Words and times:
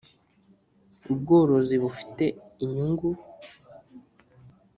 Ubworozi 1.11 1.75
bufite 1.83 2.25
inyungu. 2.65 3.09